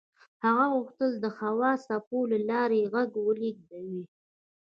[0.43, 4.03] هغه غوښتل د هوا د څپو له لارې غږ ولېږدوي.